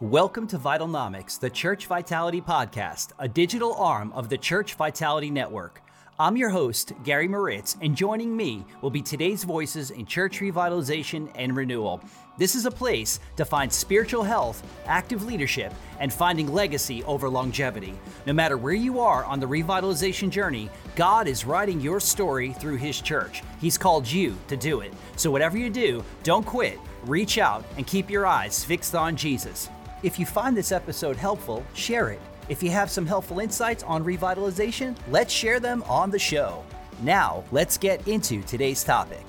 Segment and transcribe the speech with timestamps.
[0.00, 5.80] Welcome to Vitalnomics, the Church Vitality Podcast, a digital arm of the Church Vitality Network.
[6.18, 11.30] I'm your host, Gary Moritz, and joining me will be today's voices in church revitalization
[11.36, 12.00] and renewal.
[12.36, 17.94] This is a place to find spiritual health, active leadership, and finding legacy over longevity.
[18.26, 22.78] No matter where you are on the revitalization journey, God is writing your story through
[22.78, 23.44] His church.
[23.60, 24.92] He's called you to do it.
[25.14, 29.70] So, whatever you do, don't quit, reach out, and keep your eyes fixed on Jesus.
[30.04, 32.20] If you find this episode helpful, share it.
[32.50, 36.62] If you have some helpful insights on revitalization, let's share them on the show.
[37.00, 39.24] Now, let's get into today's topic.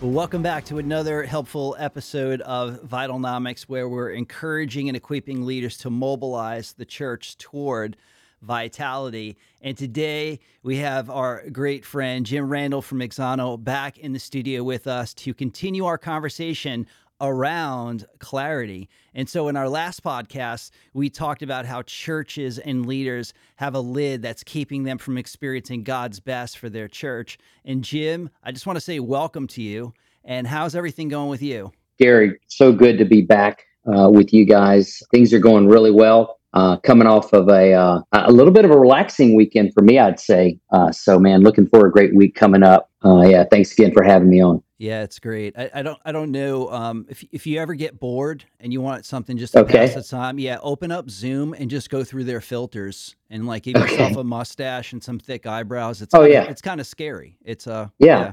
[0.00, 5.90] Welcome back to another helpful episode of Vitalnomics, where we're encouraging and equipping leaders to
[5.90, 7.98] mobilize the church toward
[8.40, 9.36] vitality.
[9.60, 14.62] And today we have our great friend Jim Randall from Auxano back in the studio
[14.62, 16.86] with us to continue our conversation
[17.28, 18.88] around clarity.
[19.14, 23.80] And so in our last podcast, we talked about how churches and leaders have a
[23.80, 27.38] lid that's keeping them from experiencing God's best for their church.
[27.64, 29.94] And Jim, I just want to say welcome to you.
[30.24, 31.72] And how's everything going with you?
[31.98, 35.02] Gary, so good to be back uh, with you guys.
[35.10, 36.38] Things are going really well.
[36.54, 39.98] Uh, coming off of a uh, a little bit of a relaxing weekend for me,
[39.98, 40.56] I'd say.
[40.72, 42.90] Uh, so, man, looking for a great week coming up.
[43.04, 44.62] Uh, yeah, thanks again for having me on.
[44.78, 45.56] Yeah, it's great.
[45.56, 48.80] I, I don't I don't know um, if if you ever get bored and you
[48.80, 49.86] want something just to okay.
[49.86, 50.38] pass the time.
[50.38, 54.24] Yeah, open up Zoom and just go through their filters and like give yourself a
[54.24, 56.02] mustache and some thick eyebrows.
[56.02, 57.38] It's oh kinda, yeah, it's kind of scary.
[57.44, 58.32] It's uh yeah.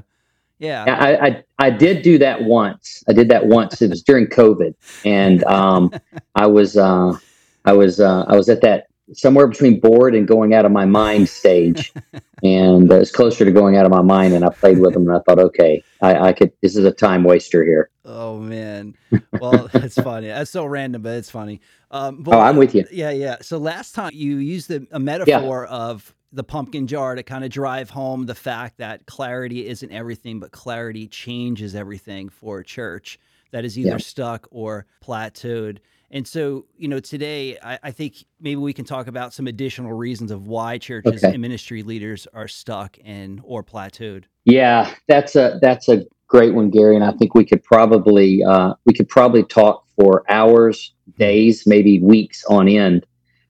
[0.58, 0.84] yeah.
[0.86, 0.96] yeah.
[0.96, 3.04] I, I I did do that once.
[3.08, 3.80] I did that once.
[3.80, 5.92] It was during COVID, and um,
[6.34, 7.16] I was uh,
[7.64, 10.84] I was uh, I was at that somewhere between bored and going out of my
[10.84, 11.92] mind stage.
[12.42, 14.34] and uh, it's closer to going out of my mind.
[14.34, 16.92] And I played with them and I thought, okay, I, I could, this is a
[16.92, 17.90] time waster here.
[18.04, 18.94] Oh man.
[19.40, 20.28] Well, that's funny.
[20.28, 21.60] That's so random, but it's funny.
[21.90, 22.84] Um, but, oh, I'm with you.
[22.90, 23.10] Yeah.
[23.10, 23.36] Yeah.
[23.42, 25.76] So last time you used the, a metaphor yeah.
[25.76, 30.40] of the pumpkin jar to kind of drive home the fact that clarity isn't everything,
[30.40, 33.18] but clarity changes everything for a church
[33.52, 33.96] that is either yeah.
[33.98, 35.78] stuck or plateaued.
[36.12, 39.94] And so, you know, today I, I, think maybe we can talk about some additional
[39.94, 41.32] reasons of why churches okay.
[41.32, 44.24] and ministry leaders are stuck and or plateaued.
[44.44, 46.96] Yeah, that's a that's a great one, Gary.
[46.96, 51.98] And I think we could probably uh, we could probably talk for hours, days, maybe
[52.00, 53.06] weeks on end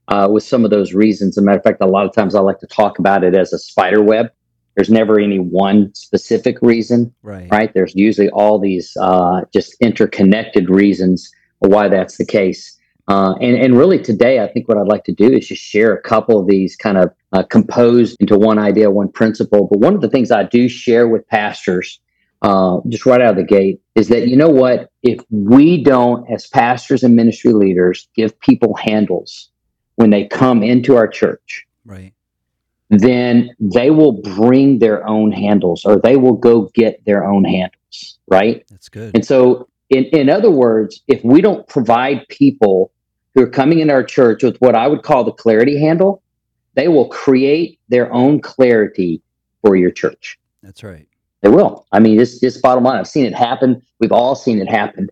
[0.07, 1.37] uh, with some of those reasons.
[1.37, 3.35] As a matter of fact, a lot of times I like to talk about it
[3.35, 4.31] as a spider web.
[4.77, 7.49] There's never any one specific reason, right?
[7.51, 7.75] Right.
[7.75, 11.29] There's usually all these uh, just interconnected reasons
[11.71, 12.79] why that's the case.
[13.09, 15.93] Uh, and, and really today, I think what I'd like to do is just share
[15.93, 19.67] a couple of these kind of uh, composed into one idea, one principle.
[19.67, 22.01] But one of the things I do share with pastors,
[22.43, 24.91] uh, just right out of the gate, is that, you know what?
[25.03, 29.51] If we don't, as pastors and ministry leaders, give people handles
[29.97, 32.15] when they come into our church, right?
[32.89, 38.19] Then they will bring their own handles or they will go get their own handles,
[38.29, 38.65] right?
[38.69, 39.13] That's good.
[39.15, 42.91] And so in, in other words, if we don't provide people
[43.35, 46.23] who are coming in our church with what I would call the clarity handle,
[46.75, 49.23] they will create their own clarity
[49.61, 50.39] for your church.
[50.63, 51.07] That's right.
[51.43, 51.87] They will.
[51.93, 52.99] I mean, this just bottom line.
[52.99, 53.83] I've seen it happen.
[54.01, 55.11] We've all seen it happen,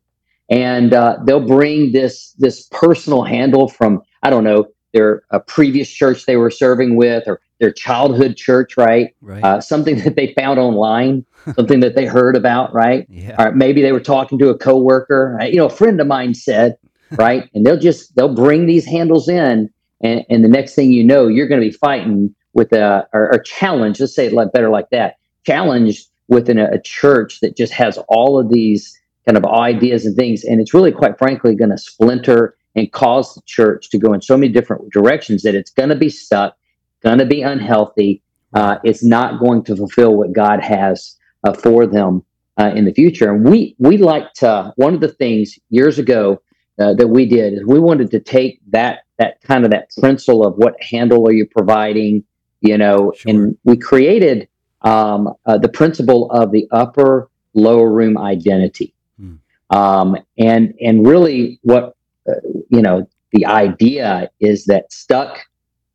[0.49, 5.91] and uh, they'll bring this this personal handle from I don't know their a previous
[5.91, 9.15] church they were serving with or their childhood church, right?
[9.21, 9.43] Right.
[9.43, 13.07] Uh, something that they found online, something that they heard about, right?
[13.09, 13.43] Yeah.
[13.43, 15.39] Or maybe they were talking to a coworker.
[15.43, 16.77] You know, a friend of mine said,
[17.13, 17.49] right?
[17.55, 19.71] and they'll just they'll bring these handles in,
[20.03, 23.33] and, and the next thing you know, you're going to be fighting with a or,
[23.35, 24.01] or challenge.
[24.01, 25.17] Let's say it like better like that.
[25.47, 28.97] Challenge within a, a church that just has all of these
[29.27, 33.35] kind of ideas and things, and it's really, quite frankly, going to splinter and cause
[33.35, 36.57] the church to go in so many different directions that it's going to be stuck
[37.03, 38.23] going to be unhealthy.
[38.55, 42.25] Uh, it's not going to fulfill what God has uh, for them
[42.59, 43.33] uh, in the future.
[43.33, 46.43] And we we like to one of the things years ago
[46.79, 50.47] uh, that we did is we wanted to take that that kind of that principle
[50.47, 52.25] of what handle are you providing,
[52.61, 53.31] you know, sure.
[53.31, 54.49] and we created
[54.83, 58.95] um, uh, the principle of the upper lower room identity.
[59.19, 59.35] Hmm.
[59.71, 61.97] Um, and and really what
[62.29, 62.35] uh,
[62.71, 65.47] you know the idea is that stuck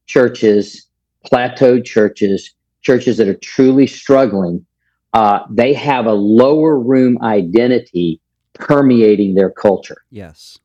[0.06, 0.86] churches
[1.26, 4.66] plateaued churches, churches that are truly struggling,
[5.16, 8.20] uh, they have a lower room identity
[8.54, 10.04] permeating their culture.
[10.10, 10.60] Yes.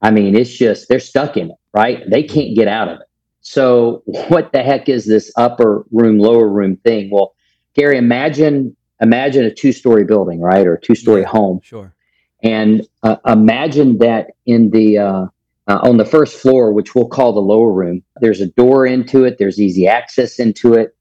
[0.00, 2.08] I mean, it's just, they're stuck in it, right?
[2.08, 3.06] They can't get out of it.
[3.42, 7.10] So, what the heck is this upper room, lower room thing?
[7.10, 7.34] Well,
[7.74, 11.60] Gary, imagine imagine a two story building, right, or a two story yeah, home.
[11.62, 11.94] Sure.
[12.42, 15.26] And uh, imagine that in the uh,
[15.68, 18.02] uh, on the first floor, which we'll call the lower room.
[18.20, 19.36] There's a door into it.
[19.38, 20.96] There's easy access into it,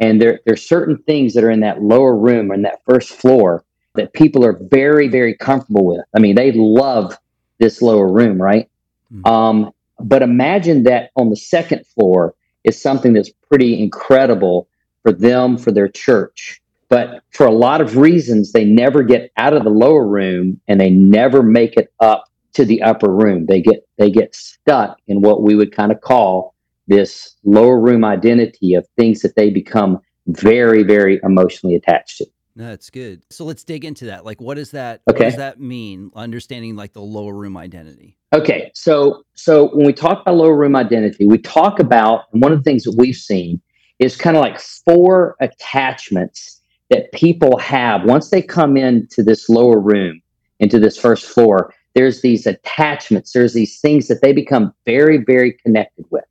[0.00, 3.10] and there there's certain things that are in that lower room or in that first
[3.10, 3.64] floor
[3.94, 6.04] that people are very very comfortable with.
[6.16, 7.16] I mean, they love
[7.58, 8.68] this lower room, right?
[9.12, 9.26] Mm-hmm.
[9.26, 9.70] Um,
[10.00, 14.68] but imagine that on the second floor is something that's pretty incredible
[15.02, 16.60] for them for their church.
[16.88, 20.80] But for a lot of reasons, they never get out of the lower room and
[20.80, 22.24] they never make it up
[22.54, 23.46] to the upper room.
[23.46, 26.53] They get they get stuck in what we would kind of call
[26.86, 32.26] this lower room identity of things that they become very, very emotionally attached to.
[32.56, 33.22] That's good.
[33.30, 34.24] So let's dig into that.
[34.24, 35.00] Like, what does that?
[35.10, 35.24] Okay.
[35.24, 36.12] What does that mean?
[36.14, 38.16] Understanding like the lower room identity.
[38.32, 42.58] Okay, so so when we talk about lower room identity, we talk about one of
[42.58, 43.60] the things that we've seen
[43.98, 46.60] is kind of like four attachments
[46.90, 50.20] that people have once they come into this lower room,
[50.60, 51.72] into this first floor.
[51.94, 53.32] There's these attachments.
[53.32, 56.24] There's these things that they become very, very connected with,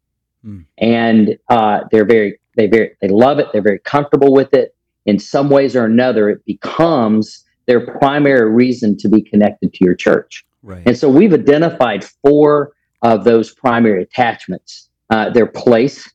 [0.46, 0.66] mm.
[0.78, 3.48] and uh, they're very, they very, they love it.
[3.52, 4.76] They're very comfortable with it
[5.06, 9.96] in some ways or another, it becomes their primary reason to be connected to your
[9.96, 10.46] church.
[10.62, 10.84] Right.
[10.86, 16.10] And so we've identified four of those primary attachments uh, their place,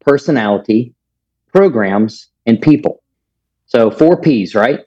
[0.00, 0.94] personality,
[1.52, 3.02] programs, and people.
[3.66, 4.80] So four P's, right?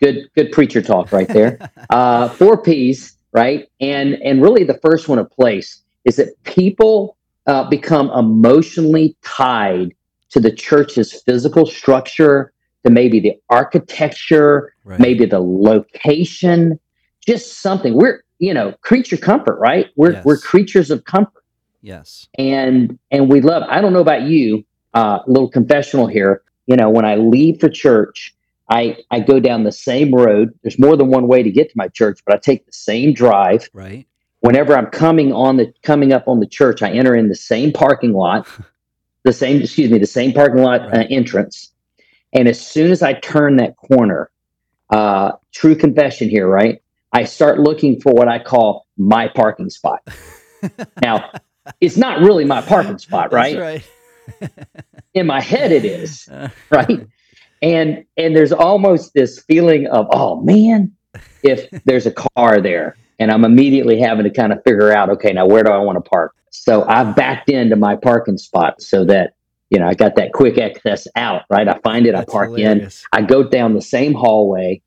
[0.00, 1.58] Good, good preacher talk right there.
[1.90, 3.68] uh, four P's, right?
[3.80, 7.16] And and really the first one of place is that people
[7.48, 9.94] uh, become emotionally tied
[10.30, 12.52] to the church's physical structure,
[12.84, 15.00] to maybe the architecture, right.
[15.00, 16.78] maybe the location,
[17.26, 17.94] just something.
[17.94, 19.86] We're, you know, creature comfort, right?
[19.96, 20.24] We're yes.
[20.24, 21.42] we're creatures of comfort.
[21.82, 22.28] Yes.
[22.38, 24.64] And and we love, I don't know about you,
[24.94, 26.42] uh, a little confessional here.
[26.66, 28.34] You know, when I leave for church,
[28.68, 30.52] I I go down the same road.
[30.62, 33.14] There's more than one way to get to my church, but I take the same
[33.14, 33.70] drive.
[33.72, 34.06] Right.
[34.48, 37.70] Whenever I'm coming on the coming up on the church, I enter in the same
[37.70, 38.48] parking lot,
[39.24, 41.72] the same excuse me, the same parking lot uh, entrance
[42.32, 44.30] and as soon as I turn that corner,
[44.90, 46.82] uh, true confession here, right?
[47.12, 50.06] I start looking for what I call my parking spot.
[51.02, 51.30] now,
[51.80, 53.58] it's not really my parking spot, right?
[53.58, 53.90] right.
[55.14, 56.28] In my head, it is,
[56.70, 57.06] right?
[57.62, 60.92] And and there's almost this feeling of, oh man,
[61.42, 65.32] if there's a car there, and I'm immediately having to kind of figure out, okay,
[65.32, 66.34] now where do I want to park?
[66.50, 69.34] So I've backed into my parking spot so that
[69.70, 71.68] you know, I got that quick access out, right?
[71.68, 73.04] I find it, That's I park hilarious.
[73.12, 74.80] in, I go down the same hallway,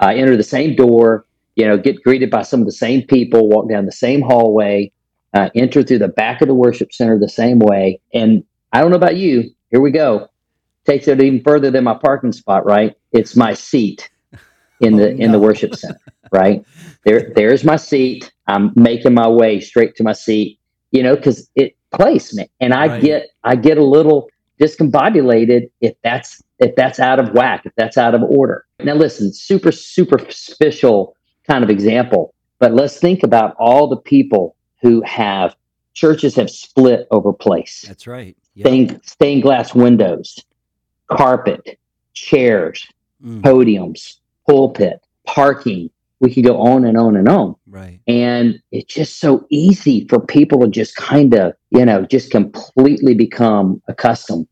[0.00, 1.24] I enter the same door,
[1.56, 4.90] you know, get greeted by some of the same people, walk down the same hallway,
[5.34, 8.00] uh, enter through the back of the worship center the same way.
[8.12, 10.28] And I don't know about you, here we go.
[10.84, 12.94] Takes it even further than my parking spot, right?
[13.12, 14.10] It's my seat
[14.80, 15.24] in the oh, no.
[15.24, 16.00] in the worship center,
[16.34, 16.64] right?
[17.04, 18.30] There there's my seat.
[18.46, 20.58] I'm making my way straight to my seat,
[20.90, 23.02] you know, because it placement and i right.
[23.02, 24.28] get i get a little
[24.60, 29.32] discombobulated if that's if that's out of whack if that's out of order now listen
[29.32, 31.16] super superficial
[31.46, 35.54] kind of example but let's think about all the people who have
[35.94, 38.66] churches have split over place that's right yep.
[38.66, 40.38] stained, stained glass windows
[41.10, 41.78] carpet
[42.12, 42.86] chairs
[43.24, 43.40] mm.
[43.40, 45.88] podiums pulpit parking
[46.24, 47.54] we could go on and on and on.
[47.66, 48.00] Right.
[48.08, 53.14] And it's just so easy for people to just kind of, you know, just completely
[53.14, 54.48] become accustomed.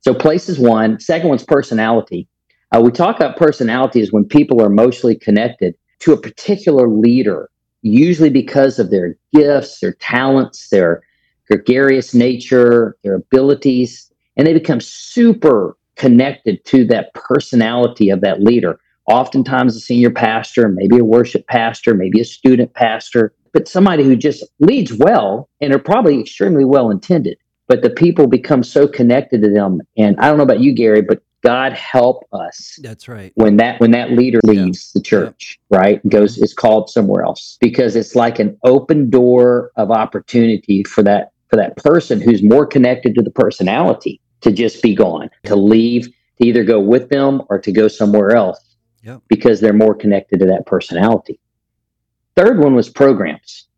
[0.00, 1.00] So place is one.
[1.00, 2.28] Second one's personality.
[2.72, 7.50] Uh, we talk about personality is when people are emotionally connected to a particular leader,
[7.82, 11.02] usually because of their gifts, their talents, their
[11.50, 18.78] gregarious nature, their abilities, and they become super connected to that personality of that leader
[19.06, 24.16] oftentimes a senior pastor, maybe a worship pastor, maybe a student pastor, but somebody who
[24.16, 27.38] just leads well and are probably extremely well intended.
[27.68, 29.80] But the people become so connected to them.
[29.96, 32.78] And I don't know about you, Gary, but God help us.
[32.82, 33.32] That's right.
[33.34, 34.98] When that when that leader leaves yeah.
[34.98, 35.78] the church, yeah.
[35.78, 41.02] right, goes is called somewhere else because it's like an open door of opportunity for
[41.04, 45.56] that for that person who's more connected to the personality to just be gone, to
[45.56, 48.58] leave, to either go with them or to go somewhere else
[49.06, 49.22] yep.
[49.28, 51.38] because they're more connected to that personality.
[52.34, 53.68] Third one was programs.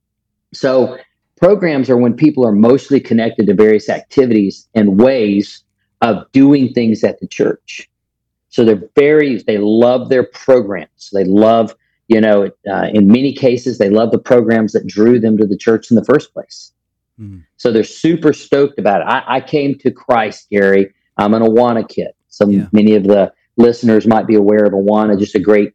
[0.53, 0.99] So
[1.37, 5.63] programs are when people are mostly connected to various activities and ways
[6.01, 7.89] of doing things at the church.
[8.49, 11.11] So they're very, they love their programs.
[11.13, 11.77] They love,
[12.09, 15.57] you know, uh, in many cases, they love the programs that drew them to the
[15.57, 16.73] church in the first place.
[17.21, 17.45] Mm.
[17.57, 19.05] So they're super stoked about it.
[19.05, 20.95] I, I, came to Christ, Gary.
[21.17, 22.13] I'm an Awana kid.
[22.29, 22.69] So yeah.
[22.73, 25.75] many of the listeners might be aware of Awana, just a great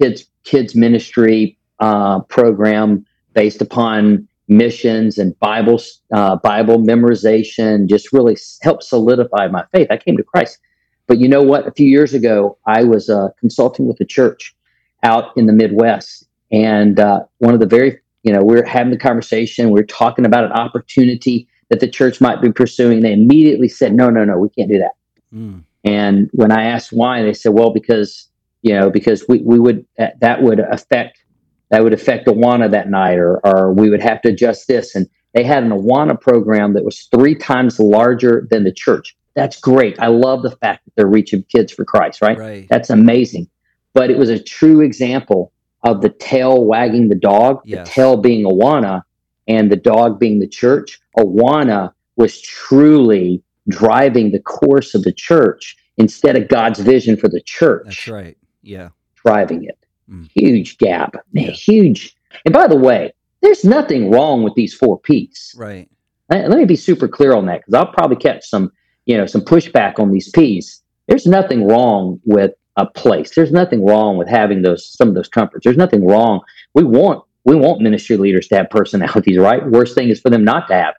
[0.00, 5.80] kids kids ministry uh, program based upon missions and Bible
[6.12, 9.88] uh, Bible memorization just really helped solidify my faith.
[9.90, 10.58] I came to Christ.
[11.06, 11.66] But you know what?
[11.66, 14.56] A few years ago, I was uh, consulting with a church
[15.02, 18.90] out in the Midwest, and uh, one of the very, you know, we are having
[18.90, 19.70] the conversation.
[19.70, 23.00] We are talking about an opportunity that the church might be pursuing.
[23.00, 24.92] They immediately said, "No, no, no, we can't do that."
[25.34, 25.64] Mm.
[25.84, 28.28] And when I asked why, they said, "Well, because
[28.62, 31.24] you know, because we we would that would affect
[31.70, 34.94] that would affect Awana that night, or, or we would have to adjust this.
[34.94, 39.16] And they had an Awana program that was three times larger than the church.
[39.34, 39.98] That's great.
[39.98, 42.38] I love the fact that they're reaching kids for Christ, right?
[42.38, 42.68] right.
[42.68, 43.48] That's amazing.
[43.92, 47.88] But it was a true example of the tail wagging the dog, yes.
[47.88, 49.02] the tail being Awana,
[49.48, 51.00] and the dog being the church.
[51.18, 57.40] Awana was truly driving the course of the church instead of God's vision for the
[57.40, 57.84] church.
[57.84, 58.36] That's right.
[58.62, 58.88] Yeah.
[59.14, 59.78] Driving it.
[60.10, 60.30] Mm.
[60.34, 61.50] Huge gap, yeah.
[61.50, 62.14] huge.
[62.44, 65.54] And by the way, there's nothing wrong with these four P's.
[65.56, 65.88] Right.
[66.30, 68.70] Let, let me be super clear on that because I'll probably catch some,
[69.06, 70.82] you know, some pushback on these P's.
[71.08, 73.34] There's nothing wrong with a place.
[73.34, 75.64] There's nothing wrong with having those some of those comforts.
[75.64, 76.40] There's nothing wrong.
[76.74, 79.64] We want we want ministry leaders to have personalities, right?
[79.66, 80.94] Worst thing is for them not to have.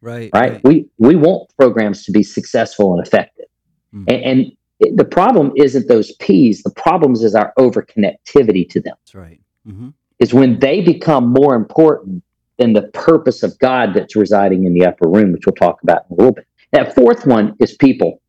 [0.00, 0.30] Right.
[0.32, 0.52] Right.
[0.52, 0.64] right.
[0.64, 3.46] We we want programs to be successful and effective.
[3.94, 4.04] Mm.
[4.08, 6.62] And, and the problem isn't those P's.
[6.62, 8.94] The problem is our over connectivity to them.
[9.04, 9.40] That's right.
[9.66, 9.88] Mm-hmm.
[10.20, 12.22] Is when they become more important
[12.58, 16.02] than the purpose of God that's residing in the upper room, which we'll talk about
[16.10, 16.46] in a little bit.
[16.72, 18.20] That fourth one is people.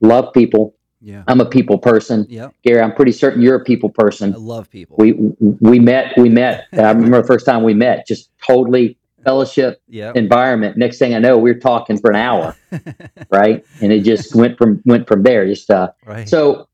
[0.00, 0.74] Love people.
[1.00, 1.22] Yeah.
[1.28, 2.26] I'm a people person.
[2.28, 2.48] Yeah.
[2.64, 4.34] Gary, I'm pretty certain you're a people person.
[4.34, 4.96] I love people.
[4.98, 6.66] We we met, we met.
[6.72, 10.14] I remember the first time we met, just totally fellowship yep.
[10.16, 10.76] environment.
[10.76, 12.56] Next thing I know, we are talking for an hour,
[13.30, 13.64] right?
[13.82, 15.46] And it just went from went from there.
[15.46, 16.28] Just uh, right.
[16.28, 16.68] so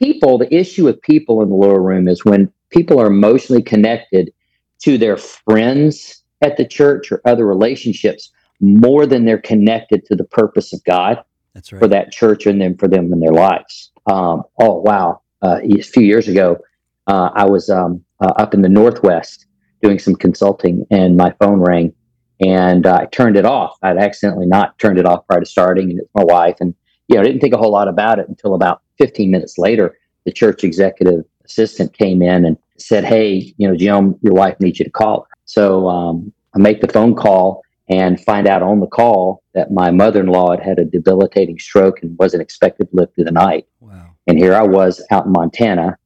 [0.00, 0.38] people.
[0.38, 4.32] The issue with people in the lower room is when people are emotionally connected
[4.80, 10.24] to their friends at the church or other relationships more than they're connected to the
[10.24, 11.22] purpose of God
[11.54, 11.78] That's right.
[11.80, 13.90] for that church and then for them in their lives.
[14.06, 15.22] Um, oh wow!
[15.42, 16.58] Uh, a few years ago,
[17.06, 19.45] uh, I was um, uh, up in the Northwest
[19.82, 21.94] doing some consulting and my phone rang
[22.40, 23.76] and uh, I turned it off.
[23.82, 26.56] I'd accidentally not turned it off prior to starting, and it's my wife.
[26.60, 26.74] And
[27.08, 29.96] you know, I didn't think a whole lot about it until about 15 minutes later.
[30.24, 34.78] The church executive assistant came in and said, "Hey, you know, Jim, your wife needs
[34.78, 38.80] you to call her." So um, I make the phone call and find out on
[38.80, 43.14] the call that my mother-in-law had had a debilitating stroke and wasn't expected to live
[43.14, 43.66] through the night.
[43.78, 44.10] Wow.
[44.26, 45.96] And here I was out in Montana.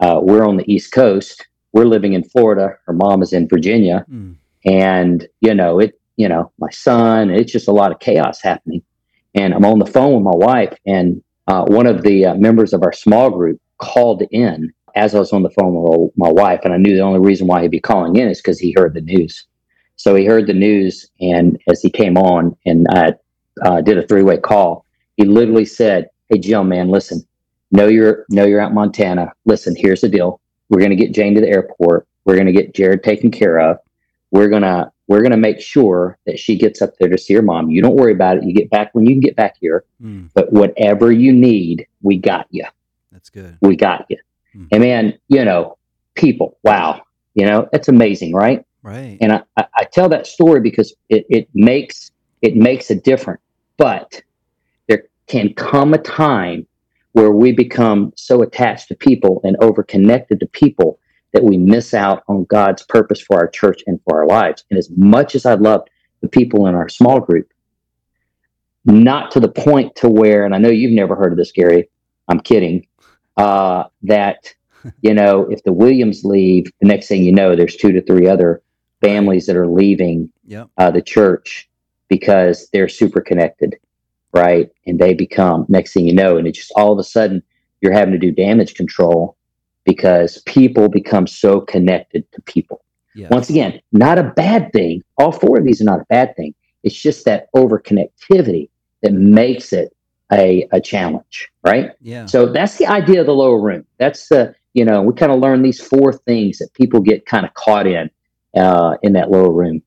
[0.00, 2.76] Uh, we're on the East Coast we're living in Florida.
[2.86, 4.04] Her mom is in Virginia.
[4.10, 4.36] Mm.
[4.64, 8.82] And, you know, it, you know, my son, it's just a lot of chaos happening.
[9.34, 12.72] And I'm on the phone with my wife, and uh, one of the uh, members
[12.72, 16.60] of our small group called in as I was on the phone with my wife.
[16.64, 18.94] And I knew the only reason why he'd be calling in is because he heard
[18.94, 19.46] the news.
[19.96, 23.14] So he heard the news, and as he came on and I
[23.62, 24.84] uh, did a three way call,
[25.16, 27.22] he literally said, Hey, Jim, man, listen,
[27.70, 29.32] know you're, know you're out Montana.
[29.44, 30.39] Listen, here's the deal.
[30.70, 32.06] We're going to get Jane to the airport.
[32.24, 33.76] We're going to get Jared taken care of.
[34.30, 37.34] We're going to we're going to make sure that she gets up there to see
[37.34, 37.68] her mom.
[37.68, 38.44] You don't worry about it.
[38.44, 39.84] You get back when you can get back here.
[40.00, 40.30] Mm.
[40.34, 42.64] But whatever you need, we got you.
[43.10, 43.58] That's good.
[43.60, 44.18] We got you.
[44.54, 44.68] Mm.
[44.70, 45.78] And man, you know,
[46.14, 47.02] people, wow,
[47.34, 48.64] you know, that's amazing, right?
[48.84, 49.18] Right.
[49.20, 53.42] And I, I tell that story because it, it makes it makes a difference.
[53.78, 54.22] But
[54.86, 56.68] there can come a time
[57.12, 60.98] where we become so attached to people and overconnected to people
[61.32, 64.64] that we miss out on God's purpose for our church and for our lives.
[64.70, 65.86] And as much as I love
[66.20, 67.48] the people in our small group,
[68.84, 71.88] not to the point to where, and I know you've never heard of this, Gary.
[72.28, 72.86] I'm kidding.
[73.36, 74.52] Uh, that
[75.02, 78.26] you know, if the Williams leave, the next thing you know, there's two to three
[78.26, 78.62] other
[79.00, 80.68] families that are leaving yep.
[80.76, 81.68] uh, the church
[82.08, 83.76] because they're super connected
[84.32, 84.70] right?
[84.86, 87.42] And they become next thing you know, and it just all of a sudden
[87.80, 89.36] you're having to do damage control
[89.84, 92.82] because people become so connected to people.
[93.30, 95.02] Once again, not a bad thing.
[95.18, 96.54] All four of these are not a bad thing.
[96.84, 98.70] It's just that over connectivity
[99.02, 99.94] that makes it
[100.32, 101.90] a, a challenge, right?
[102.00, 102.26] Yeah.
[102.26, 103.84] So that's the idea of the lower room.
[103.98, 107.44] That's the, you know, we kind of learn these four things that people get kind
[107.44, 108.10] of caught in
[108.56, 109.82] uh, in that lower room.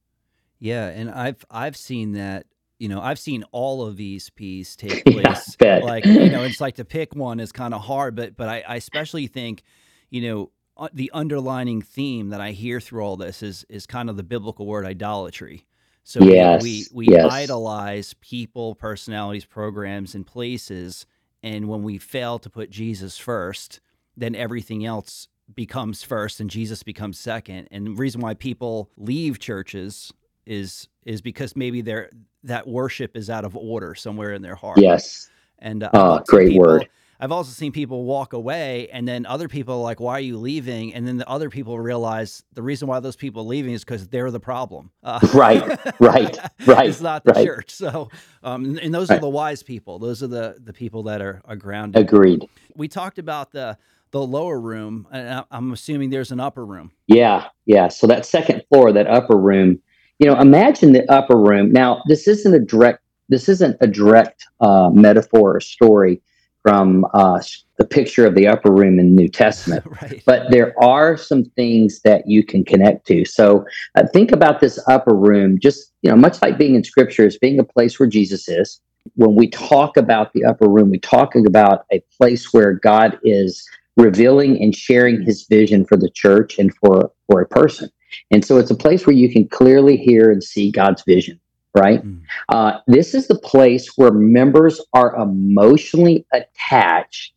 [0.59, 2.45] Yeah, and I've I've seen that
[2.83, 5.55] you know, I've seen all of these pieces take place.
[5.61, 8.49] Yeah, like, you know, it's like to pick one is kind of hard, but but
[8.49, 9.63] I, I especially think,
[10.09, 14.09] you know, uh, the underlining theme that I hear through all this is is kind
[14.09, 15.65] of the biblical word idolatry.
[16.03, 17.31] So yes, we we, yes.
[17.31, 21.05] idolize people, personalities, programs, and places,
[21.41, 23.79] and when we fail to put Jesus first,
[24.17, 27.69] then everything else becomes first and Jesus becomes second.
[27.71, 30.11] And the reason why people leave churches
[30.45, 32.09] is is because maybe their
[32.43, 34.79] that worship is out of order somewhere in their heart.
[34.79, 35.29] Yes.
[35.59, 36.89] And uh, seen great people- word.
[37.19, 40.35] I've also seen people walk away, and then other people are like, "Why are you
[40.37, 43.85] leaving?" And then the other people realize the reason why those people are leaving is
[43.85, 44.91] because they're the problem.
[45.03, 45.61] Uh, Right,
[46.01, 47.45] right, right, It's not the right.
[47.45, 47.71] church.
[47.71, 48.09] So,
[48.43, 49.99] um, and- those are the wise people.
[49.99, 52.01] Those are the the people that are are grounded.
[52.01, 52.45] Agreed.
[52.75, 53.77] We talked about the
[54.11, 56.91] the lower room, and I- I'm assuming there's an upper room.
[57.07, 57.87] Yeah, yeah.
[57.87, 59.79] So that second floor, that upper room,
[60.19, 61.71] you know, imagine the upper room.
[61.71, 66.21] Now, this isn't a direct, this isn't a direct uh, metaphor or story
[66.61, 67.41] from uh,
[67.77, 69.85] the picture of the upper room in the New Testament.
[70.01, 70.23] right.
[70.25, 73.25] but there are some things that you can connect to.
[73.25, 73.65] So
[73.95, 77.37] uh, think about this upper room, just you know, much like being in Scripture, is
[77.37, 78.79] being a place where Jesus is.
[79.15, 83.67] When we talk about the upper room, we're talking about a place where God is
[83.97, 87.89] revealing and sharing His vision for the church and for for a person.
[88.31, 91.39] And so it's a place where you can clearly hear and see God's vision.
[91.75, 92.05] Right.
[92.05, 92.21] Mm.
[92.49, 97.33] Uh, this is the place where members are emotionally attached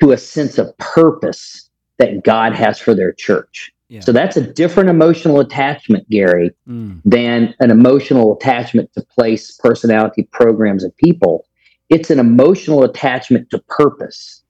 [0.00, 3.72] to a sense of purpose that God has for their church.
[3.88, 4.00] Yeah.
[4.00, 7.00] So that's a different emotional attachment, Gary, Mm.
[7.06, 11.46] than an emotional attachment to place, personality, programs, and people.
[11.88, 14.42] It's an emotional attachment to purpose.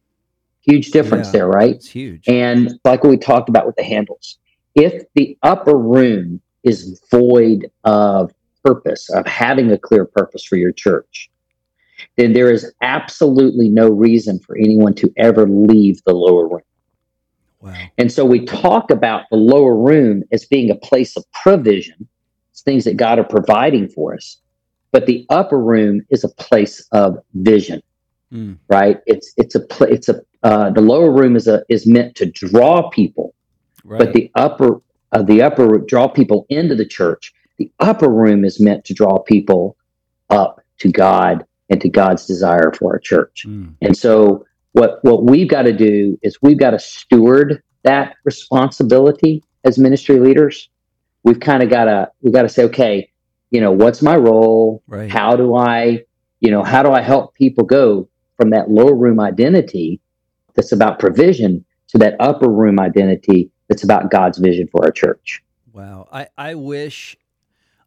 [0.63, 1.33] Huge difference Yeah.
[1.33, 1.77] there, right?
[1.77, 2.29] It's huge.
[2.29, 4.39] And like what we talked about with the handles,
[4.79, 8.33] if the upper room is void of
[8.65, 11.31] purpose, of having a clear purpose for your church,
[12.17, 16.61] then there is absolutely no reason for anyone to ever leave the lower room.
[17.61, 17.75] wow.
[17.99, 22.09] And so we talk about the lower room as being a place of provision,
[22.53, 24.41] it's things that God are providing for us.
[24.93, 27.83] But the upper room is a place of vision,
[28.33, 28.59] Mm.
[28.69, 28.99] right?
[29.07, 32.89] It's it's a it's a uh, the lower room is a is meant to draw
[32.91, 33.35] people
[33.85, 33.99] Right.
[33.99, 34.81] but the upper
[35.13, 39.19] uh, the upper draw people into the church the upper room is meant to draw
[39.21, 39.77] people
[40.31, 43.75] up to god and to god's desire for our church Mm.
[43.81, 49.43] and so what what we've got to do is we've got to steward that responsibility
[49.65, 50.69] as ministry leaders
[51.25, 53.09] we've kind of got to we've got to say okay
[53.51, 55.11] you know what's my role Right.
[55.11, 56.03] how do i
[56.41, 60.01] you know how do i help people go from that lower room identity
[60.55, 65.43] that's about provision to that upper room identity that's about god's vision for our church
[65.73, 66.09] Wow.
[66.11, 67.17] I, I wish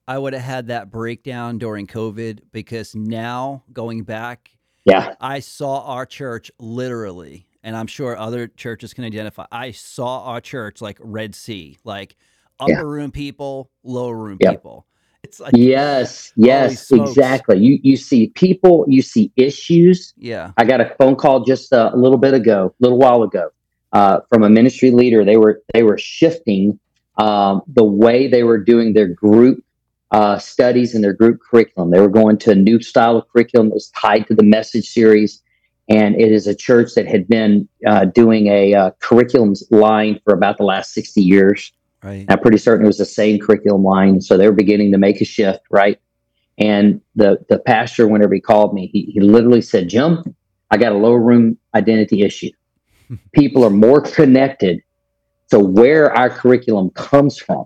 [0.08, 4.52] I would have had that breakdown during COVID because now going back,
[4.86, 9.46] yeah I saw our church literally, and I'm sure other churches can identify.
[9.52, 12.16] I saw our church like Red Sea, like
[12.60, 12.82] upper Yeah.
[12.82, 14.54] room people, lower room Yep.
[14.54, 14.88] people.
[15.24, 20.52] It's like, yes yes exactly you you see people you see issues yeah.
[20.58, 23.50] i got a phone call just a little bit ago a little while ago
[23.94, 26.80] uh, from a ministry leader they were they were shifting
[27.18, 29.64] um, the way they were doing their group
[30.12, 33.70] uh, studies and their group curriculum they were going to a new style of curriculum
[33.70, 35.42] that was tied to the message series
[35.90, 40.34] and it is a church that had been uh, doing a uh, curriculum line for
[40.34, 41.72] about the last 60 years
[42.04, 42.26] Right.
[42.30, 44.22] I'm pretty certain it was the same curriculum line.
[44.22, 46.00] So they were beginning to make a shift, right?
[46.58, 50.24] And the the pastor, whenever he called me, he, he literally said, Jim,
[50.70, 52.52] I got a lower room identity issue.
[53.34, 54.82] People are more connected
[55.50, 57.66] to where our curriculum comes from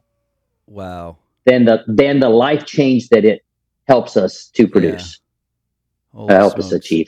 [0.67, 1.17] Wow.
[1.45, 3.43] than the than the life change that it
[3.87, 5.19] helps us to produce,
[6.11, 7.07] Holy uh, help us achieve.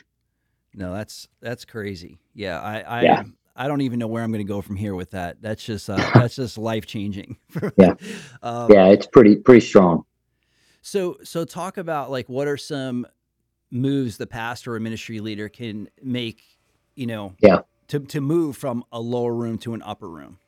[0.75, 2.19] No, that's that's crazy.
[2.33, 3.23] Yeah, I I Yeah.
[3.59, 5.41] I don't even know where I'm going to go from here with that.
[5.41, 7.37] That's just uh, that's just life changing.
[7.77, 7.93] Yeah.
[8.43, 10.03] um, Yeah, it's pretty pretty strong.
[10.83, 13.07] So so talk about like what are some
[13.71, 16.41] moves the pastor or ministry leader can make,
[16.95, 17.61] you know, Yeah.
[17.87, 20.39] To to move from a lower room to an upper room.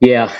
[0.00, 0.34] Yeah,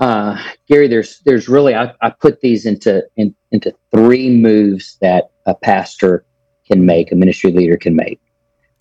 [0.00, 5.30] uh, Gary, there's there's really I, I put these into in, into three moves that
[5.46, 6.24] a pastor
[6.70, 8.20] can make, a ministry leader can make.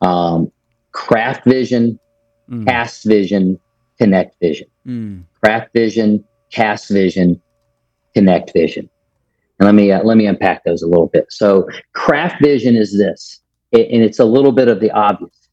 [0.01, 0.51] Um,
[0.91, 1.99] craft vision,
[2.49, 3.59] Mm, cast vision,
[3.99, 4.67] connect vision.
[4.87, 7.41] mm, Craft vision, cast vision,
[8.15, 8.89] connect vision.
[9.59, 11.25] And let me uh, let me unpack those a little bit.
[11.29, 13.41] So, craft vision is this,
[13.73, 15.46] and it's a little bit of the obvious.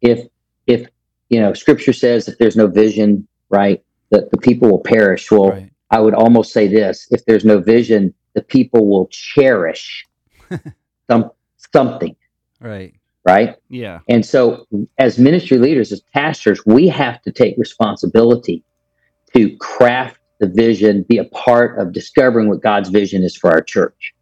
[0.00, 0.26] If
[0.66, 0.86] if
[1.28, 5.30] you know, Scripture says if there's no vision, right, that the people will perish.
[5.30, 5.70] Well, right.
[5.90, 10.04] I would almost say this: if there's no vision, the people will cherish
[11.10, 11.30] some
[11.72, 12.16] something,
[12.60, 12.94] Right.
[13.26, 13.56] right?
[13.68, 14.00] Yeah.
[14.08, 14.66] And so,
[14.98, 18.64] as ministry leaders, as pastors, we have to take responsibility
[19.34, 23.60] to craft the vision, be a part of discovering what God's vision is for our
[23.60, 24.14] church.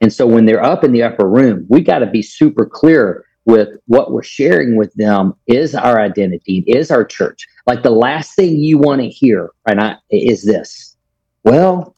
[0.00, 3.24] And so, when they're up in the upper room, we got to be super clear
[3.44, 7.46] with what we're sharing with them is our identity, is our church.
[7.66, 10.96] Like the last thing you want to hear, right, I- is this.
[11.44, 11.96] Well,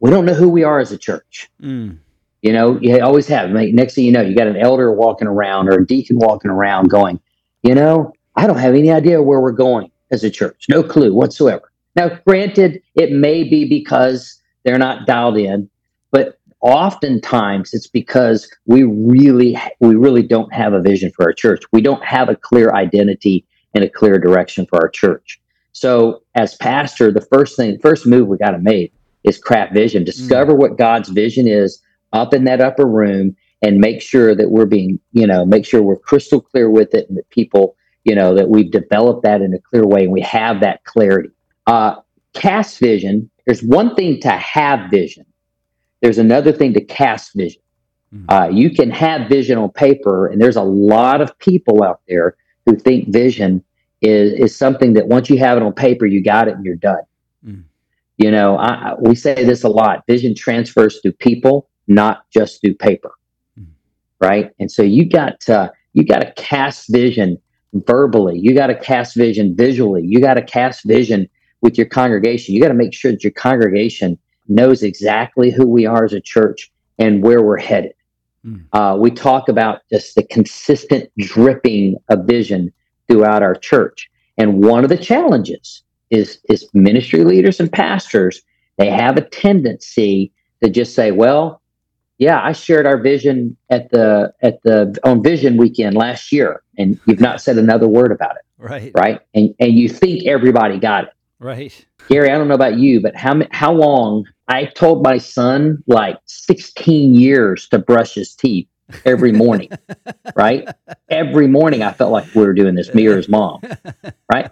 [0.00, 1.50] we don't know who we are as a church.
[1.60, 1.98] Mm.
[2.42, 3.50] You know, you always have.
[3.50, 6.90] Next thing you know, you got an elder walking around or a deacon walking around
[6.90, 7.20] going,
[7.62, 10.66] you know, I don't have any idea where we're going as a church.
[10.68, 11.70] No clue whatsoever.
[11.94, 15.68] Now, granted, it may be because they're not dialed in,
[16.10, 21.62] but oftentimes it's because we really we really don't have a vision for our church.
[21.72, 23.44] We don't have a clear identity
[23.74, 25.40] and a clear direction for our church.
[25.72, 28.92] So, as pastor, the first thing, first move we got to make
[29.24, 30.04] is craft vision.
[30.04, 30.58] Discover mm.
[30.58, 35.00] what God's vision is up in that upper room and make sure that we're being,
[35.12, 38.48] you know, make sure we're crystal clear with it and that people, you know, that
[38.48, 41.30] we've developed that in a clear way and we have that clarity.
[41.66, 41.96] Uh,
[42.34, 45.24] cast vision, there's one thing to have vision,
[46.02, 47.62] there's another thing to cast vision.
[48.14, 48.26] Mm-hmm.
[48.28, 52.36] Uh, you can have vision on paper, and there's a lot of people out there
[52.66, 53.64] who think vision
[54.02, 56.74] is, is something that once you have it on paper, you got it and you're
[56.74, 57.02] done.
[57.46, 57.64] Mm.
[58.18, 62.74] You know, I, we say this a lot vision transfers through people not just through
[62.74, 63.12] paper.
[63.58, 63.70] Mm-hmm.
[64.20, 64.50] Right.
[64.58, 67.40] And so you got to, you got to cast vision
[67.72, 68.38] verbally.
[68.38, 70.02] You got to cast vision visually.
[70.04, 71.28] You got to cast vision
[71.62, 72.54] with your congregation.
[72.54, 74.18] You got to make sure that your congregation
[74.54, 77.94] knows exactly who we are as a church and where we're headed.
[78.46, 78.64] Mm.
[78.72, 82.72] Uh, we talk about just the consistent dripping of vision
[83.08, 84.10] throughout our church.
[84.38, 88.42] And one of the challenges is, is ministry leaders and pastors,
[88.78, 91.62] they have a tendency to just say, well,
[92.18, 97.00] yeah, I shared our vision at the at the on Vision Weekend last year, and
[97.06, 98.42] you've not said another word about it.
[98.62, 98.92] Right.
[98.94, 99.20] Right.
[99.34, 101.10] And and you think everybody got it.
[101.40, 101.84] Right.
[102.08, 106.18] Gary, I don't know about you, but how how long I told my son like
[106.26, 108.68] 16 years to brush his teeth
[109.04, 109.70] every morning.
[110.36, 110.68] right?
[111.08, 113.60] Every morning I felt like we were doing this, me or his mom.
[114.32, 114.50] Right?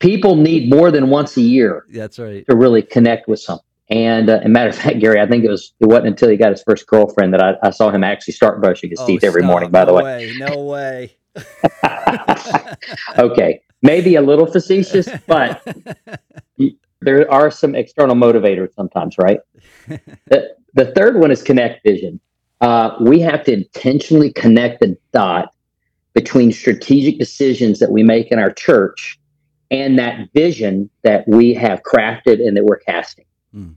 [0.00, 1.86] People need more than once a year.
[1.88, 2.44] That's right.
[2.48, 3.64] To really connect with something.
[3.88, 6.50] And, uh, matter of fact, Gary, I think it was it wasn't until he got
[6.50, 9.42] his first girlfriend that I, I saw him actually start brushing his oh, teeth every
[9.42, 9.50] stop.
[9.50, 9.70] morning.
[9.70, 10.36] By no the way, way.
[10.38, 11.16] no way.
[13.18, 15.62] okay, maybe a little facetious, but
[17.00, 19.40] there are some external motivators sometimes, right?
[19.86, 22.20] the, the third one is connect vision.
[22.60, 25.54] Uh, we have to intentionally connect the dot
[26.14, 29.18] between strategic decisions that we make in our church
[29.70, 33.24] and that vision that we have crafted and that we're casting.
[33.54, 33.74] Mm.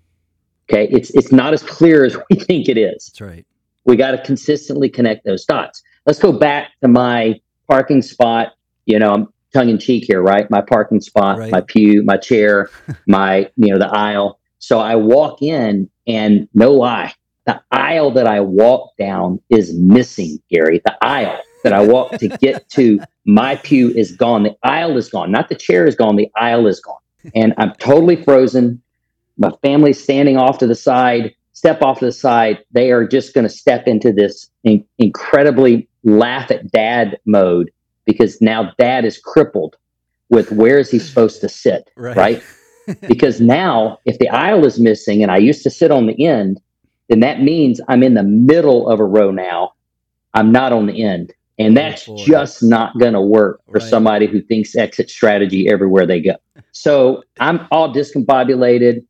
[0.70, 3.08] Okay, it's it's not as clear as we think it is.
[3.08, 3.46] That's right.
[3.86, 5.82] We got to consistently connect those dots.
[6.06, 8.54] Let's go back to my parking spot.
[8.86, 10.50] You know, I'm tongue in cheek here, right?
[10.50, 11.52] My parking spot, right.
[11.52, 12.70] my pew, my chair,
[13.08, 14.40] my you know the aisle.
[14.60, 17.14] So I walk in, and no lie,
[17.46, 20.82] the aisle that I walk down is missing, Gary.
[20.84, 24.44] The aisle that I walk to get to my pew is gone.
[24.44, 25.32] The aisle is gone.
[25.32, 26.16] Not the chair is gone.
[26.16, 27.00] The aisle is gone.
[27.36, 28.82] And I'm totally frozen
[29.38, 32.60] my family's standing off to the side, step off to the side.
[32.72, 37.72] They are just going to step into this in- incredibly laugh at dad mode
[38.08, 39.76] because now dad is crippled
[40.30, 42.18] with where is he supposed to sit, right?
[42.18, 42.44] right?
[43.08, 46.60] because now if the aisle is missing and I used to sit on the end,
[47.10, 49.74] then that means I'm in the middle of a row now.
[50.34, 51.34] I'm not on the end.
[51.60, 53.90] And oh, that's oh, just not going to work for right.
[53.90, 56.36] somebody who thinks exit strategy everywhere they go.
[56.72, 59.04] So I'm all discombobulated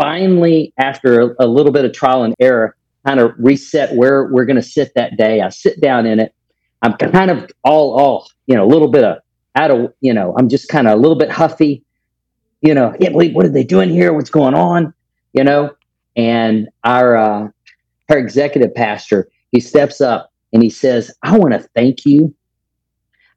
[0.00, 2.74] finally, after a, a little bit of trial and error,
[3.06, 5.42] kind of reset where we're going to sit that day.
[5.42, 6.34] I sit down in it.
[6.82, 9.18] I'm kind of all, all, you know, a little bit of
[9.56, 11.84] out of, you know, I'm just kind of a little bit huffy.
[12.62, 14.12] You know, can't believe what are they doing here?
[14.12, 14.94] What's going on?
[15.32, 15.74] You know,
[16.16, 17.48] and our uh,
[18.08, 22.34] our executive pastor, he steps up and he says, "I want to thank you.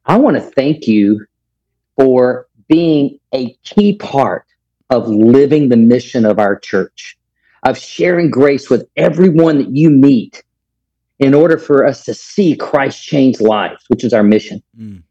[0.06, 1.24] I want to thank you
[1.96, 4.46] for being a key part
[4.90, 7.16] of living the mission of our church,
[7.62, 10.43] of sharing grace with everyone that you meet
[11.18, 14.62] in order for us to see Christ change lives, which is our mission.
[14.78, 15.02] Mm.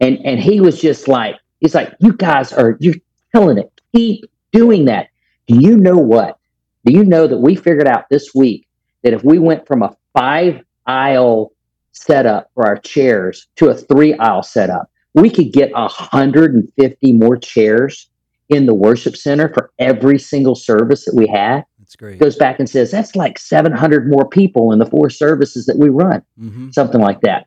[0.00, 2.94] And and he was just like, he's like, you guys are you're
[3.34, 3.70] killing it.
[3.94, 5.08] Keep doing that.
[5.46, 6.38] Do you know what?
[6.84, 8.68] Do you know that we figured out this week
[9.02, 11.52] that if we went from a five aisle
[11.92, 18.10] setup for our chairs to a three aisle setup, we could get 150 more chairs
[18.48, 21.64] in the worship center for every single service that we had.
[21.86, 22.18] That's great.
[22.18, 25.88] Goes back and says that's like 700 more people in the four services that we
[25.88, 26.70] run, mm-hmm.
[26.70, 27.46] something like that.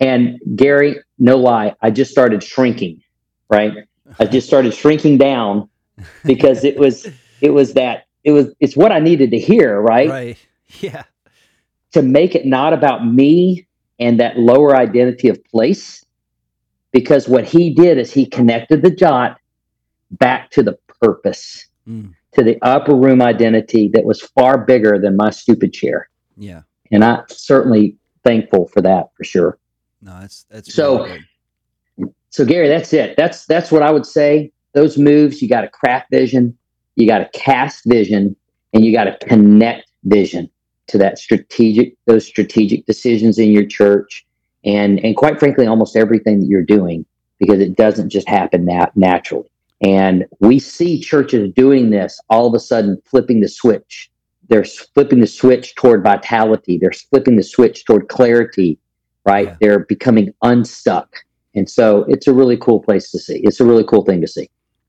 [0.00, 3.02] And Gary, no lie, I just started shrinking,
[3.50, 3.74] right?
[4.18, 5.68] I just started shrinking down
[6.24, 7.08] because it was
[7.42, 10.08] it was that it was it's what I needed to hear, right?
[10.08, 10.38] Right.
[10.80, 11.04] Yeah.
[11.92, 13.68] To make it not about me
[14.00, 16.04] and that lower identity of place.
[16.92, 19.38] Because what he did is he connected the dot
[20.10, 21.66] back to the purpose.
[21.88, 22.15] Mm.
[22.36, 26.08] To the upper room identity that was far bigger than my stupid chair.
[26.36, 26.62] Yeah.
[26.92, 29.58] And I'm certainly thankful for that for sure.
[30.02, 31.24] No, that's that's So- really.
[32.30, 33.16] So Gary, that's it.
[33.16, 34.52] That's that's what I would say.
[34.74, 36.56] Those moves, you got to craft vision,
[36.94, 38.36] you got to cast vision,
[38.74, 40.50] and you got to connect vision
[40.88, 44.26] to that strategic those strategic decisions in your church,
[44.64, 47.06] and and quite frankly, almost everything that you're doing,
[47.38, 49.48] because it doesn't just happen nat- naturally.
[49.82, 54.10] And we see churches doing this all of a sudden, flipping the switch.
[54.48, 56.78] They're flipping the switch toward vitality.
[56.80, 58.78] They're flipping the switch toward clarity.
[59.26, 59.48] Right?
[59.48, 59.56] Yeah.
[59.60, 61.08] They're becoming unstuck.
[61.54, 63.40] And so it's a really cool place to see.
[63.42, 64.48] It's a really cool thing to see.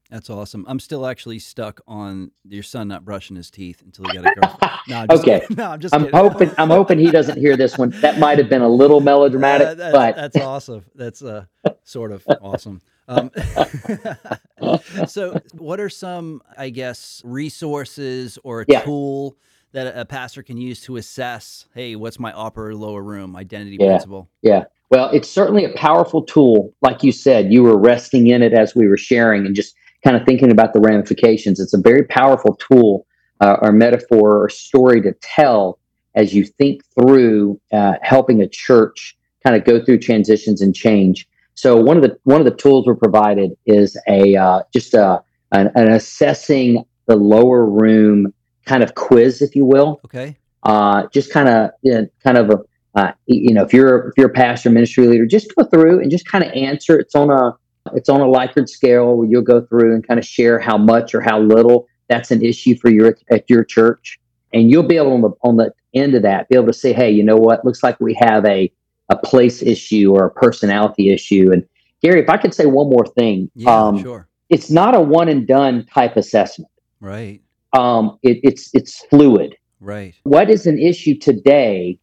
[0.10, 0.63] That's awesome.
[0.69, 4.36] I'm still actually stuck on your son not brushing his teeth until he got a
[4.36, 4.71] girlfriend.
[4.89, 5.39] No, I'm just Okay.
[5.41, 5.58] kidding.
[5.58, 6.17] No, I'm just I'm kidding.
[6.17, 7.89] hoping I'm hoping he doesn't hear this one.
[8.02, 10.86] That might have been a little melodramatic, Uh, that's, but that's awesome.
[10.95, 11.43] That's uh,
[11.84, 12.80] sort of awesome.
[13.08, 13.32] Um,
[15.08, 18.82] so, what are some, I guess, resources or a Yeah.
[18.82, 19.38] tool
[19.74, 23.78] that a pastor can use to assess, hey, what's my upper or lower room identity
[23.80, 23.89] Yeah.
[23.89, 24.30] principle?
[24.41, 24.65] yeah.
[24.89, 26.74] Well, it's certainly a powerful tool.
[26.82, 30.15] Like you said, you were resting in it as we were sharing and just kind
[30.15, 31.60] of thinking about the ramifications.
[31.60, 33.06] It's a very powerful tool
[33.41, 35.80] uh, or metaphor or story to tell
[36.15, 41.28] as you think through uh, helping a church kind of go through transitions and change.
[41.58, 45.22] So one of the one of the tools we're provided is a uh, just a
[45.52, 48.34] an, an assessing the lower room
[48.65, 50.00] kind of quiz, if you will.
[50.06, 50.38] Okay.
[50.63, 52.60] uh, just kind of you know, kind of a
[53.00, 56.12] uh, you know if you're if you're a pastor ministry leader just go through and
[56.12, 57.56] just kind of answer it's on a
[57.96, 61.13] it's on a likert scale where you'll go through and kind of share how much
[61.13, 64.20] or how little that's an issue for your at your church
[64.54, 66.91] and you'll be able on the on the end of that be able to say
[66.91, 68.72] hey you know what looks like we have a
[69.10, 71.63] a place issue or a personality issue and
[72.02, 74.28] gary if i could say one more thing Yeah, um, sure.
[74.50, 77.41] it's not a one and done type assessment Right.
[77.74, 80.15] um, it, it's it's fluid Right.
[80.24, 82.00] what is an issue today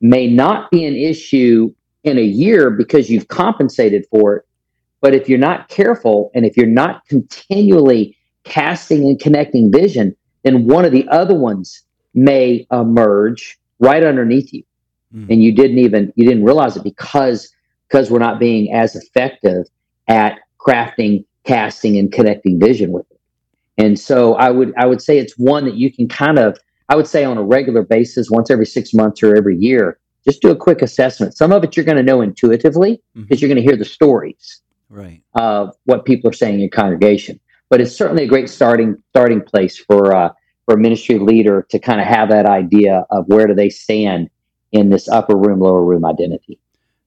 [0.00, 1.72] may not be an issue
[2.04, 4.44] in a year because you've compensated for it.
[5.00, 10.66] But if you're not careful and if you're not continually casting and connecting vision, then
[10.66, 11.82] one of the other ones
[12.14, 14.62] may emerge right underneath you.
[15.14, 15.30] Mm.
[15.30, 17.50] And you didn't even you didn't realize it because
[17.88, 19.66] because we're not being as effective
[20.08, 23.20] at crafting, casting, and connecting vision with it.
[23.78, 26.96] And so I would I would say it's one that you can kind of I
[26.96, 30.50] would say on a regular basis, once every six months or every year, just do
[30.50, 31.36] a quick assessment.
[31.36, 34.60] Some of it you're going to know intuitively because you're going to hear the stories
[34.90, 35.22] Right.
[35.34, 37.38] of what people are saying in your congregation.
[37.68, 40.32] But it's certainly a great starting starting place for uh,
[40.64, 44.28] for a ministry leader to kind of have that idea of where do they stand
[44.72, 46.58] in this upper room, lower room identity.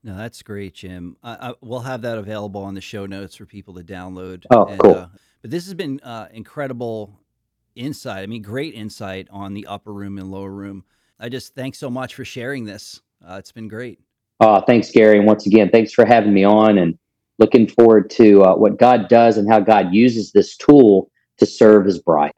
[0.03, 1.15] No, that's great, Jim.
[1.21, 4.45] I, I, we'll have that available on the show notes for people to download.
[4.49, 4.95] Oh, cool.
[4.95, 5.07] Uh,
[5.41, 7.19] but this has been uh, incredible
[7.75, 8.23] insight.
[8.23, 10.83] I mean, great insight on the upper room and lower room.
[11.19, 13.01] I just thanks so much for sharing this.
[13.23, 13.99] Uh, it's been great.
[14.39, 16.79] Uh, thanks, Gary, and once again, thanks for having me on.
[16.79, 16.97] And
[17.37, 21.85] looking forward to uh, what God does and how God uses this tool to serve
[21.85, 22.31] His bride.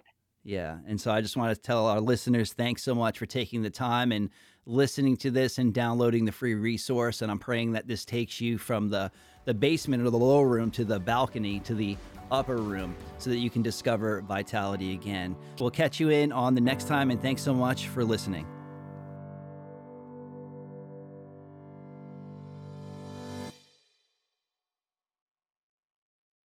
[0.44, 0.80] Yeah.
[0.86, 3.70] And so I just want to tell our listeners thanks so much for taking the
[3.70, 4.30] time and
[4.66, 7.22] listening to this and downloading the free resource.
[7.22, 9.12] And I'm praying that this takes you from the,
[9.46, 11.98] the basement or the lower room to the balcony to the
[12.32, 15.36] upper room so that you can discover vitality again.
[15.60, 17.12] We'll catch you in on the next time.
[17.12, 18.48] And thanks so much for listening.